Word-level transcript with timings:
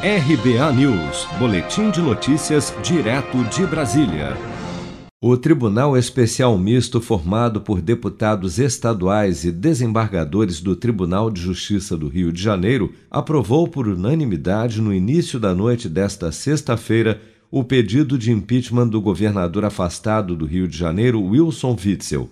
RBA 0.00 0.74
News, 0.74 1.26
Boletim 1.40 1.90
de 1.90 2.00
Notícias, 2.00 2.72
direto 2.84 3.42
de 3.52 3.66
Brasília. 3.66 4.36
O 5.20 5.36
Tribunal 5.36 5.96
Especial 5.96 6.56
Misto, 6.56 7.00
formado 7.00 7.60
por 7.60 7.80
deputados 7.80 8.60
estaduais 8.60 9.42
e 9.42 9.50
desembargadores 9.50 10.60
do 10.60 10.76
Tribunal 10.76 11.32
de 11.32 11.40
Justiça 11.40 11.96
do 11.96 12.06
Rio 12.06 12.32
de 12.32 12.40
Janeiro, 12.40 12.94
aprovou 13.10 13.66
por 13.66 13.88
unanimidade 13.88 14.80
no 14.80 14.94
início 14.94 15.40
da 15.40 15.52
noite 15.52 15.88
desta 15.88 16.30
sexta-feira 16.30 17.20
o 17.50 17.64
pedido 17.64 18.16
de 18.16 18.30
impeachment 18.30 18.86
do 18.86 19.00
governador 19.00 19.64
afastado 19.64 20.36
do 20.36 20.46
Rio 20.46 20.68
de 20.68 20.78
Janeiro, 20.78 21.20
Wilson 21.20 21.76
Witzel. 21.84 22.30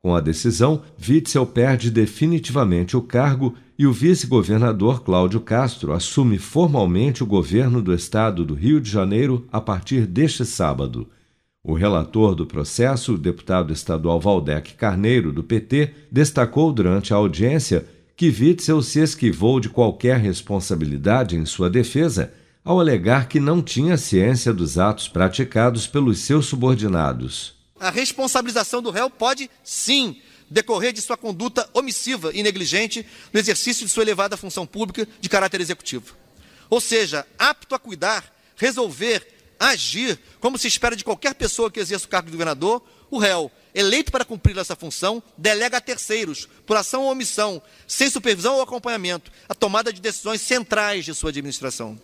Com 0.00 0.14
a 0.14 0.20
decisão, 0.20 0.82
Witzel 1.08 1.46
perde 1.46 1.90
definitivamente 1.90 2.96
o 2.96 3.02
cargo 3.02 3.56
e 3.78 3.86
o 3.86 3.92
vice-governador 3.92 5.04
Cláudio 5.04 5.40
Castro 5.40 5.92
assume 5.92 6.36
formalmente 6.36 7.22
o 7.22 7.26
governo 7.26 7.80
do 7.80 7.94
estado 7.94 8.44
do 8.44 8.52
Rio 8.52 8.80
de 8.80 8.90
Janeiro 8.90 9.46
a 9.52 9.60
partir 9.60 10.04
deste 10.04 10.44
sábado. 10.44 11.08
O 11.62 11.74
relator 11.74 12.34
do 12.34 12.44
processo, 12.44 13.14
o 13.14 13.18
deputado 13.18 13.72
estadual 13.72 14.18
Valdec 14.18 14.74
Carneiro, 14.74 15.32
do 15.32 15.44
PT, 15.44 15.94
destacou 16.10 16.72
durante 16.72 17.12
a 17.12 17.16
audiência 17.16 17.86
que 18.16 18.28
Witzel 18.28 18.82
se 18.82 18.98
esquivou 18.98 19.60
de 19.60 19.68
qualquer 19.68 20.18
responsabilidade 20.18 21.36
em 21.36 21.44
sua 21.44 21.70
defesa 21.70 22.32
ao 22.64 22.80
alegar 22.80 23.28
que 23.28 23.38
não 23.38 23.62
tinha 23.62 23.96
ciência 23.96 24.52
dos 24.52 24.76
atos 24.76 25.08
praticados 25.08 25.86
pelos 25.86 26.18
seus 26.18 26.46
subordinados. 26.46 27.54
A 27.78 27.90
responsabilização 27.90 28.82
do 28.82 28.90
réu 28.90 29.08
pode, 29.08 29.48
sim, 29.62 30.16
decorrer 30.50 30.92
de 30.92 31.00
sua 31.00 31.16
conduta 31.16 31.68
omissiva 31.74 32.30
e 32.34 32.42
negligente 32.42 33.06
no 33.32 33.40
exercício 33.40 33.86
de 33.86 33.92
sua 33.92 34.02
elevada 34.02 34.36
função 34.36 34.66
pública 34.66 35.06
de 35.20 35.28
caráter 35.28 35.60
executivo. 35.60 36.16
Ou 36.70 36.80
seja, 36.80 37.26
apto 37.38 37.74
a 37.74 37.78
cuidar, 37.78 38.24
resolver, 38.56 39.26
agir, 39.58 40.18
como 40.40 40.58
se 40.58 40.68
espera 40.68 40.94
de 40.94 41.04
qualquer 41.04 41.34
pessoa 41.34 41.70
que 41.70 41.80
exerça 41.80 42.06
o 42.06 42.08
cargo 42.08 42.26
de 42.26 42.32
governador, 42.32 42.82
o 43.10 43.18
réu, 43.18 43.50
eleito 43.74 44.12
para 44.12 44.24
cumprir 44.24 44.56
essa 44.58 44.76
função, 44.76 45.22
delega 45.36 45.78
a 45.78 45.80
terceiros, 45.80 46.48
por 46.66 46.76
ação 46.76 47.04
ou 47.04 47.12
omissão, 47.12 47.62
sem 47.86 48.10
supervisão 48.10 48.56
ou 48.56 48.62
acompanhamento, 48.62 49.30
a 49.48 49.54
tomada 49.54 49.92
de 49.92 50.00
decisões 50.00 50.40
centrais 50.40 51.04
de 51.04 51.14
sua 51.14 51.30
administração. 51.30 51.98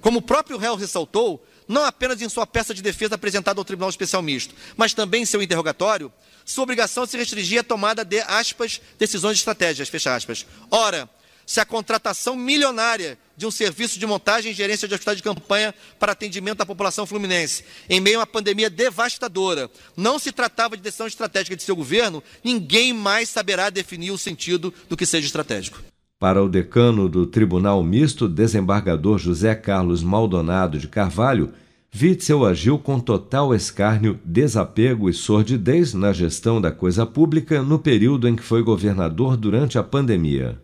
Como 0.00 0.18
o 0.18 0.22
próprio 0.22 0.58
réu 0.58 0.76
ressaltou, 0.76 1.44
não 1.70 1.84
apenas 1.84 2.20
em 2.20 2.28
sua 2.28 2.46
peça 2.46 2.74
de 2.74 2.82
defesa 2.82 3.14
apresentada 3.14 3.60
ao 3.60 3.64
Tribunal 3.64 3.90
Especial 3.90 4.20
Misto, 4.20 4.54
mas 4.76 4.92
também 4.92 5.22
em 5.22 5.26
seu 5.26 5.40
interrogatório, 5.40 6.12
sua 6.44 6.64
obrigação 6.64 7.06
se 7.06 7.16
restringia 7.16 7.60
à 7.60 7.64
tomada 7.64 8.04
de, 8.04 8.18
aspas, 8.22 8.80
decisões 8.98 9.38
estratégicas, 9.38 9.88
fecha 9.88 10.14
aspas. 10.14 10.44
Ora, 10.68 11.08
se 11.46 11.60
a 11.60 11.64
contratação 11.64 12.34
milionária 12.34 13.16
de 13.36 13.46
um 13.46 13.52
serviço 13.52 14.00
de 14.00 14.06
montagem 14.06 14.50
e 14.50 14.54
gerência 14.54 14.88
de 14.88 14.94
hospital 14.94 15.14
de 15.14 15.22
campanha 15.22 15.72
para 15.98 16.10
atendimento 16.10 16.60
à 16.60 16.66
população 16.66 17.06
fluminense, 17.06 17.64
em 17.88 18.00
meio 18.00 18.16
a 18.16 18.20
uma 18.20 18.26
pandemia 18.26 18.68
devastadora, 18.68 19.70
não 19.96 20.18
se 20.18 20.32
tratava 20.32 20.76
de 20.76 20.82
decisão 20.82 21.06
estratégica 21.06 21.54
de 21.54 21.62
seu 21.62 21.76
governo, 21.76 22.20
ninguém 22.42 22.92
mais 22.92 23.28
saberá 23.28 23.70
definir 23.70 24.10
o 24.10 24.18
sentido 24.18 24.74
do 24.88 24.96
que 24.96 25.06
seja 25.06 25.26
estratégico. 25.26 25.80
Para 26.20 26.42
o 26.42 26.50
decano 26.50 27.08
do 27.08 27.26
Tribunal 27.26 27.82
Misto, 27.82 28.28
desembargador 28.28 29.16
José 29.18 29.54
Carlos 29.54 30.02
Maldonado 30.02 30.78
de 30.78 30.86
Carvalho, 30.86 31.50
Witzel 31.98 32.44
agiu 32.44 32.78
com 32.78 33.00
total 33.00 33.54
escárnio, 33.54 34.20
desapego 34.22 35.08
e 35.08 35.14
sordidez 35.14 35.94
na 35.94 36.12
gestão 36.12 36.60
da 36.60 36.70
coisa 36.70 37.06
pública 37.06 37.62
no 37.62 37.78
período 37.78 38.28
em 38.28 38.36
que 38.36 38.42
foi 38.42 38.62
governador 38.62 39.34
durante 39.34 39.78
a 39.78 39.82
pandemia. 39.82 40.60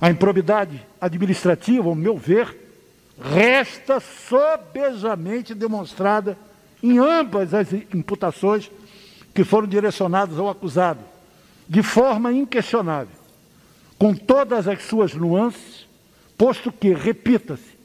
A 0.00 0.08
improbidade 0.08 0.80
administrativa, 1.00 1.88
ao 1.88 1.96
meu 1.96 2.16
ver, 2.16 2.56
resta 3.20 3.98
sobejamente 3.98 5.52
demonstrada 5.52 6.38
em 6.80 6.96
ambas 6.96 7.52
as 7.52 7.72
imputações 7.72 8.70
que 9.34 9.42
foram 9.42 9.66
direcionadas 9.66 10.38
ao 10.38 10.48
acusado, 10.48 11.00
de 11.68 11.82
forma 11.82 12.32
inquestionável 12.32 13.15
com 13.98 14.14
todas 14.14 14.68
as 14.68 14.82
suas 14.82 15.14
nuances, 15.14 15.86
posto 16.36 16.70
que, 16.70 16.92
repita-se, 16.92 17.76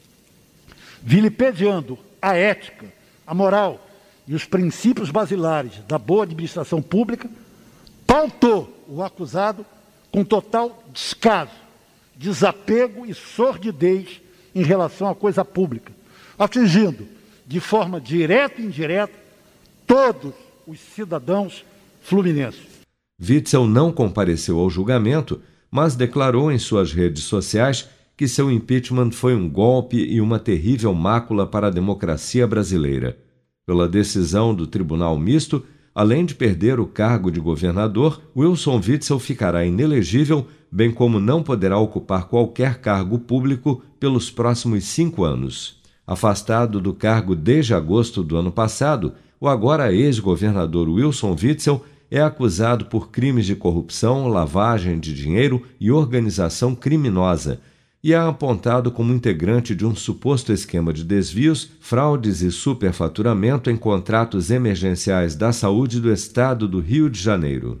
vilipendiando 1.02 1.98
a 2.20 2.36
ética, 2.36 2.86
a 3.26 3.34
moral 3.34 3.84
e 4.26 4.34
os 4.34 4.44
princípios 4.44 5.10
basilares 5.10 5.78
da 5.88 5.98
boa 5.98 6.24
administração 6.24 6.82
pública, 6.82 7.28
pautou 8.06 8.84
o 8.86 9.02
acusado 9.02 9.64
com 10.10 10.24
total 10.24 10.84
descaso, 10.92 11.50
desapego 12.14 13.06
e 13.06 13.14
sordidez 13.14 14.20
em 14.54 14.62
relação 14.62 15.08
à 15.08 15.14
coisa 15.14 15.44
pública, 15.44 15.92
atingindo, 16.38 17.08
de 17.46 17.58
forma 17.58 18.00
direta 18.00 18.60
e 18.60 18.66
indireta, 18.66 19.14
todos 19.86 20.34
os 20.66 20.78
cidadãos 20.78 21.64
fluminenses. 22.02 22.82
Witzel 23.20 23.66
não 23.66 23.90
compareceu 23.90 24.58
ao 24.58 24.68
julgamento 24.68 25.40
mas 25.72 25.96
declarou 25.96 26.52
em 26.52 26.58
suas 26.58 26.92
redes 26.92 27.24
sociais 27.24 27.88
que 28.14 28.28
seu 28.28 28.50
impeachment 28.50 29.10
foi 29.12 29.34
um 29.34 29.48
golpe 29.48 29.96
e 29.96 30.20
uma 30.20 30.38
terrível 30.38 30.92
mácula 30.92 31.46
para 31.46 31.68
a 31.68 31.70
democracia 31.70 32.46
brasileira. 32.46 33.16
Pela 33.64 33.88
decisão 33.88 34.54
do 34.54 34.66
Tribunal 34.66 35.18
Misto, 35.18 35.64
além 35.94 36.26
de 36.26 36.34
perder 36.34 36.78
o 36.78 36.86
cargo 36.86 37.30
de 37.30 37.40
governador, 37.40 38.20
Wilson 38.36 38.82
Witzel 38.86 39.18
ficará 39.18 39.64
inelegível, 39.64 40.46
bem 40.70 40.90
como 40.92 41.18
não 41.18 41.42
poderá 41.42 41.78
ocupar 41.78 42.28
qualquer 42.28 42.78
cargo 42.80 43.18
público 43.18 43.82
pelos 43.98 44.30
próximos 44.30 44.84
cinco 44.84 45.24
anos. 45.24 45.80
Afastado 46.06 46.80
do 46.82 46.92
cargo 46.92 47.34
desde 47.34 47.72
agosto 47.72 48.22
do 48.22 48.36
ano 48.36 48.52
passado, 48.52 49.14
o 49.40 49.48
agora 49.48 49.92
ex-governador 49.92 50.88
Wilson 50.88 51.34
Witzel 51.42 51.82
é 52.14 52.20
acusado 52.20 52.84
por 52.84 53.10
crimes 53.10 53.46
de 53.46 53.56
corrupção, 53.56 54.28
lavagem 54.28 55.00
de 55.00 55.14
dinheiro 55.14 55.62
e 55.80 55.90
organização 55.90 56.74
criminosa 56.74 57.58
e 58.04 58.12
é 58.12 58.18
apontado 58.18 58.92
como 58.92 59.14
integrante 59.14 59.74
de 59.74 59.86
um 59.86 59.94
suposto 59.94 60.52
esquema 60.52 60.92
de 60.92 61.04
desvios, 61.04 61.70
fraudes 61.80 62.42
e 62.42 62.50
superfaturamento 62.50 63.70
em 63.70 63.76
contratos 63.78 64.50
emergenciais 64.50 65.34
da 65.34 65.52
saúde 65.52 66.00
do 66.00 66.12
estado 66.12 66.68
do 66.68 66.80
Rio 66.80 67.08
de 67.08 67.18
Janeiro. 67.18 67.80